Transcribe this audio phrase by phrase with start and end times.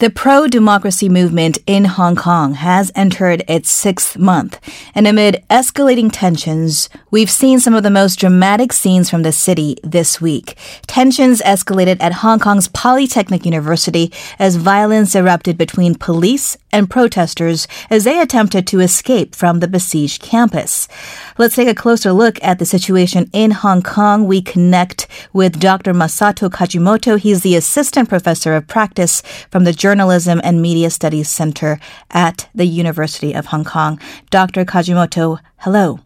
[0.00, 4.58] The pro democracy movement in Hong Kong has entered its sixth month,
[4.94, 9.76] and amid escalating tensions, we've seen some of the most dramatic scenes from the city
[9.84, 10.56] this week.
[10.86, 18.04] Tensions escalated at Hong Kong's Polytechnic University as violence erupted between police and protesters as
[18.04, 20.88] they attempted to escape from the besieged campus.
[21.36, 24.26] Let's take a closer look at the situation in Hong Kong.
[24.26, 25.92] We connect with Dr.
[25.92, 27.18] Masato Kajimoto.
[27.18, 31.80] He's the assistant professor of practice from the Journalism and Media Studies Center
[32.12, 33.98] at the University of Hong Kong.
[34.30, 34.64] Dr.
[34.64, 35.98] Kajimoto, hello.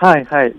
[0.00, 0.54] Hi, hi.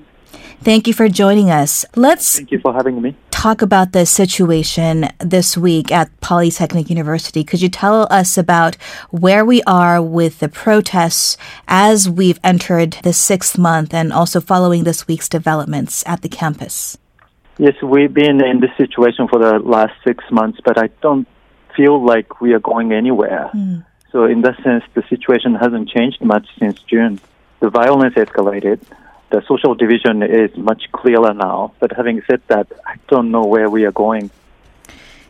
[0.62, 1.86] Thank you for joining us.
[1.96, 3.16] Let's Thank you for having me.
[3.32, 7.44] talk about the situation this week at Polytechnic University.
[7.44, 8.76] Could you tell us about
[9.10, 11.36] where we are with the protests
[11.68, 16.96] as we've entered the sixth month and also following this week's developments at the campus?
[17.58, 21.28] Yes, we've been in this situation for the last six months, but I don't
[21.78, 23.50] feel like we are going anywhere.
[23.54, 23.80] Hmm.
[24.12, 27.20] So, in that sense, the situation hasn't changed much since June.
[27.60, 28.80] The violence escalated.
[29.30, 31.74] The social division is much clearer now.
[31.80, 34.32] But having said that, I don't know where we are going.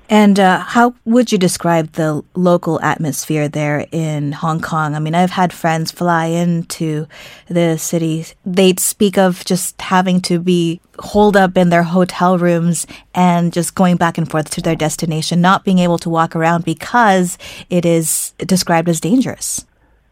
[0.10, 4.96] And uh, how would you describe the local atmosphere there in Hong Kong?
[4.96, 7.08] I mean, I've had friends fly into
[7.50, 8.26] the city.
[8.46, 13.76] They'd speak of just having to be holed up in their hotel rooms and just
[13.76, 17.38] going back and forth to their destination, not being able to walk around because
[17.70, 19.66] it is described as dangerous.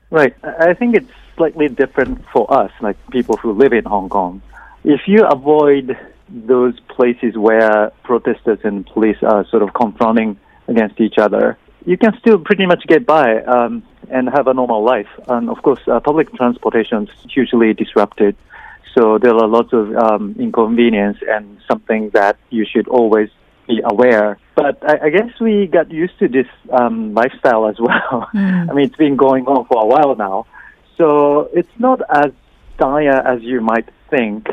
[0.10, 0.36] Right.
[0.44, 4.42] I think it's slightly different for us, like people who live in Hong Kong.
[4.84, 5.98] If you avoid
[6.30, 10.38] those places where protesters and police are sort of confronting
[10.68, 14.84] against each other, you can still pretty much get by um, and have a normal
[14.84, 15.10] life.
[15.28, 18.36] And of course, uh, public transportation is hugely disrupted.
[18.98, 23.30] So there are lots of um, inconvenience and something that you should always
[23.68, 24.40] be aware.
[24.56, 28.30] But I, I guess we got used to this um, lifestyle as well.
[28.34, 30.48] I mean, it's been going on for a while now.
[30.98, 32.32] So it's not as
[32.78, 34.48] dire as you might think,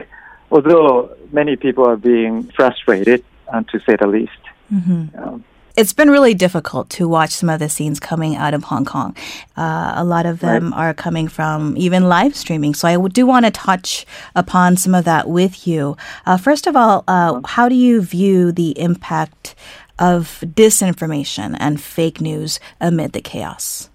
[0.53, 4.43] although many people are being frustrated, uh, to say the least.
[4.71, 5.45] Um,
[5.75, 9.17] It's been really difficult to watch some of the scenes coming out of Hong Kong.
[9.57, 12.75] Uh, a lot of them are coming from even live streaming.
[12.75, 14.05] So I do want to touch
[14.35, 15.97] upon some of that with you.
[16.27, 19.55] Uh, first of all, uh, how do you view the impact
[19.99, 23.89] of disinformation and fake news amid the chaos?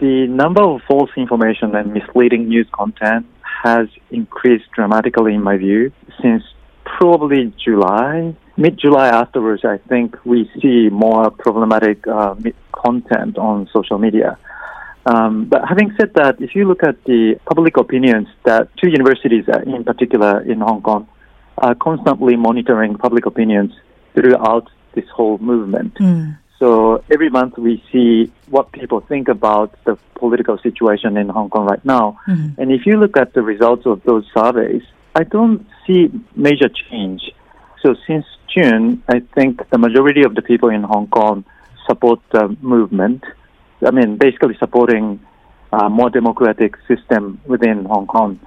[0.00, 3.26] the number of false information and misleading news content
[3.62, 5.92] has increased dramatically in my view
[6.22, 6.42] since
[6.84, 8.34] probably July.
[8.56, 12.34] Mid July afterwards, I think we see more problematic uh,
[12.72, 14.38] content on social media.
[15.06, 19.44] Um, but having said that, if you look at the public opinions that two universities
[19.48, 21.08] uh, in particular in Hong Kong
[21.56, 23.72] are constantly monitoring public opinions
[24.14, 25.96] throughout this whole movement.
[26.58, 31.64] So every month we see what people think about the political situation in Hong Kong
[31.66, 32.18] right now.
[32.58, 34.82] And if you look at the results of those surveys,
[35.14, 37.22] I don't see major change.
[37.82, 38.24] So since
[38.54, 41.44] June, I think the majority of the people in Hong Kong
[41.88, 43.24] support the movement.
[43.86, 45.20] I mean, basically supporting
[45.72, 48.38] a more democratic system within Hong Kong.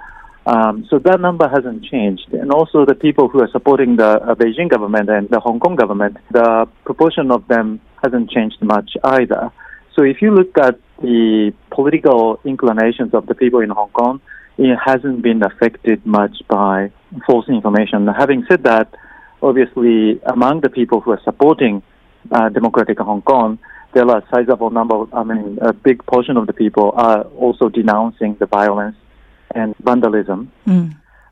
[0.46, 2.34] Um, so that number hasn't changed.
[2.34, 5.76] And also the people who are supporting the uh, Beijing government and the Hong Kong
[5.76, 9.52] government, the proportion of them hasn't changed much either.
[9.96, 14.20] So if you look at the political inclinations of the people in Hong Kong,
[14.58, 16.92] it hasn't been affected much by
[17.26, 18.08] false information.
[18.08, 18.94] Having said that,
[19.42, 21.84] obviously among the people who are supporting
[22.32, 23.60] uh, democratic Hong Kong,
[23.94, 27.70] there are a sizable number, I mean, a big portion of the people are also
[27.70, 28.96] denouncing the violence
[29.54, 30.52] and vandalism.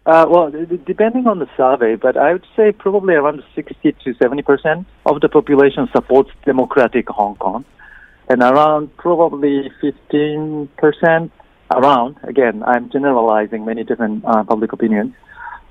[0.06, 0.52] Uh, well,
[0.86, 5.22] depending on the survey, but I would say probably around 60 to 70 percent of
[5.22, 7.66] the population supports democratic Hong Kong,
[8.28, 11.32] and around probably 15 percent
[11.70, 12.18] around.
[12.24, 15.14] Again, I'm generalizing many different uh, public opinions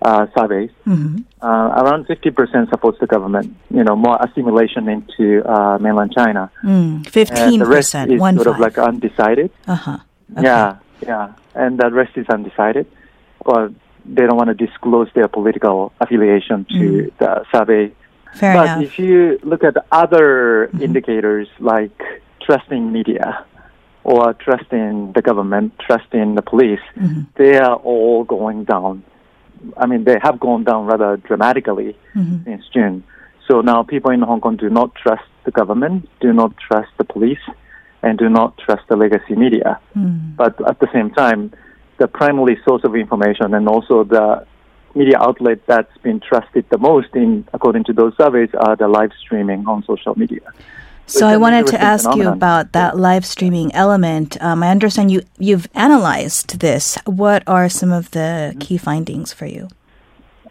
[0.02, 0.70] uh, surveys.
[0.86, 1.46] Uh,
[1.82, 3.56] around 50 percent supports the government.
[3.70, 8.48] You know, more assimilation into uh, mainland China, and Fifteen the rest is one sort
[8.48, 9.50] of like undecided.
[9.66, 9.98] uh huh.
[10.40, 12.86] Yeah, yeah, and the rest is undecided,
[13.40, 13.72] or
[14.04, 17.92] they don't want to disclose their political affiliation to the survey.
[18.34, 18.76] Fair but enough.
[18.76, 18.82] Mm-hmm.
[18.84, 21.98] if you look at other indicators like
[22.46, 23.44] trusting media
[24.04, 27.22] or trust in the government, trust in the police, Mm-hmm.
[27.36, 29.02] they are all going down.
[29.76, 32.44] I mean, they have gone down rather dramatically Mm-hmm.
[32.44, 33.04] since June.
[33.48, 37.04] So now people in Hong Kong do not trust the government, do not trust the
[37.04, 37.44] police,
[38.02, 39.78] and do not trust the legacy media.
[39.96, 40.36] Mm.
[40.36, 41.52] But at the same time,
[41.98, 44.46] the primary source of information and also the
[44.94, 49.12] media outlet that's been trusted the most in according to those surveys are the live
[49.20, 50.40] streaming on social media.
[51.10, 52.32] So I wanted to ask phenomenon.
[52.32, 54.40] you about that live streaming element.
[54.40, 56.98] Um, I understand you you've analyzed this.
[57.04, 59.68] What are some of the key findings for you?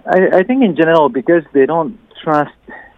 [0.06, 2.52] I, I think in general, because they don't trust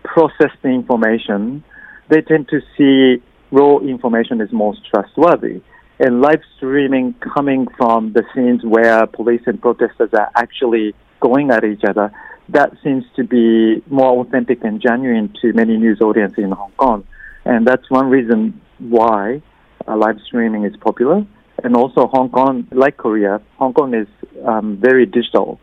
[0.04, 1.64] process the information,
[2.10, 3.22] they tend to see
[3.52, 5.62] raw information is most trustworthy.
[6.00, 11.64] And live streaming coming from the scenes where police and protesters are actually going at
[11.64, 12.12] each other,
[12.50, 17.06] that seems to be more authentic and genuine to many news audiences in Hong Kong.
[17.46, 19.42] And that's one reason why
[19.88, 21.26] uh, live streaming is popular.
[21.64, 24.08] And also Hong Kong, like Korea, Hong Kong is
[24.46, 25.60] um, very digital.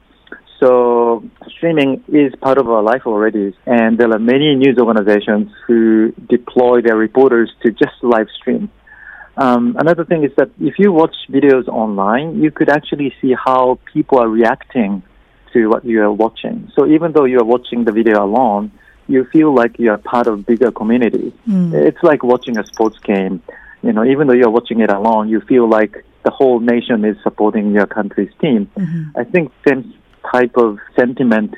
[0.60, 1.22] So
[1.56, 3.56] streaming is part of our life already.
[3.66, 8.70] And there are many news organizations who deploy their reporters to just live stream.
[9.36, 13.78] Um, another thing is that if you watch videos online, you could actually see how
[13.92, 15.04] people are reacting
[15.52, 16.70] to what you are watching.
[16.74, 18.72] So even though you are watching the video alone,
[19.08, 21.32] you feel like you are part of bigger community.
[21.48, 21.72] Mm.
[21.72, 23.42] It's like watching a sports game.
[23.82, 27.16] You know, even though you're watching it alone, you feel like the whole nation is
[27.22, 28.70] supporting your country's team.
[28.76, 29.18] Mm-hmm.
[29.18, 29.94] I think same
[30.30, 31.54] type of sentiment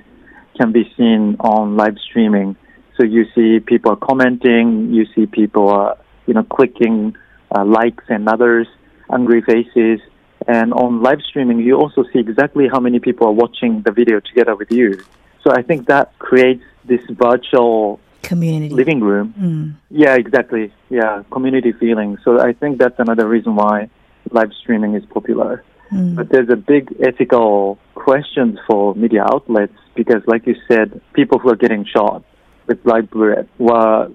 [0.57, 2.57] can be seen on live streaming.
[2.97, 5.95] So you see people are commenting, you see people, uh,
[6.27, 7.17] you know, clicking
[7.57, 8.69] uh, likes and others,
[9.11, 10.01] angry faces.
[10.47, 14.21] And on live streaming, you also see exactly how many people are watching the video
[14.21, 15.03] together with you.
[15.43, 19.35] So I think that creates this virtual community living room.
[19.39, 19.75] Mm.
[19.91, 20.73] Yeah, exactly.
[20.89, 22.19] Yeah, community feeling.
[22.25, 23.91] So I think that's another reason why
[24.31, 25.65] live streaming is popular.
[25.93, 26.15] Mm.
[26.15, 31.51] But there's a big ethical questions for media outlets because, like you said, people who
[31.51, 32.23] are getting shot
[32.67, 34.09] with live bullet were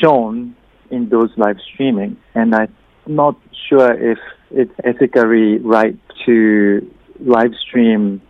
[0.00, 0.56] shown
[0.90, 2.74] in those live streaming, and I'm
[3.06, 3.36] not
[3.68, 4.18] sure if
[4.50, 5.96] it's ethically right
[6.26, 6.90] to
[7.20, 8.20] live stream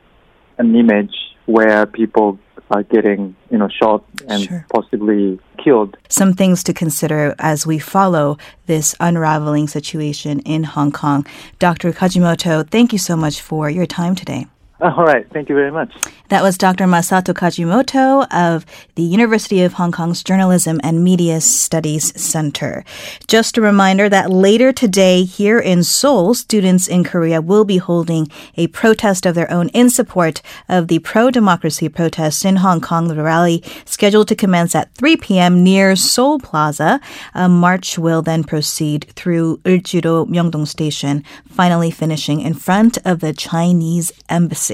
[0.59, 1.15] an image
[1.53, 2.39] where people
[2.71, 4.67] are getting, you know, shot and sure.
[4.73, 5.97] possibly killed.
[6.09, 11.27] Some things to consider as we follow this unraveling situation in Hong Kong.
[11.59, 11.93] Dr.
[11.93, 14.47] Kajimoto, thank you so much for your time today.
[14.85, 15.25] Oh, all right.
[15.33, 15.95] Thank you very much.
[16.29, 16.87] That was Dr.
[16.87, 22.85] Masato Kajimoto of the University of Hong Kong's Journalism and Media Studies Center.
[23.29, 28.27] Just a reminder that later today here in Seoul, students in Korea will be holding
[28.57, 33.07] a protest of their own in support of the pro-democracy protests in Hong Kong.
[33.07, 35.63] The rally scheduled to commence at 3 p.m.
[35.63, 37.01] near Seoul Plaza.
[37.35, 43.33] A march will then proceed through Euljiro Myeongdong Station, finally finishing in front of the
[43.33, 44.72] Chinese embassy.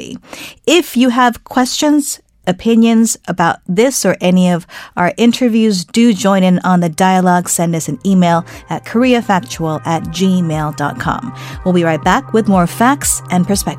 [0.66, 4.66] If you have questions, opinions about this or any of
[4.96, 7.48] our interviews, do join in on the dialogue.
[7.48, 11.38] Send us an email at koreafactual at gmail.com.
[11.64, 13.76] We'll be right back with more facts and perspectives.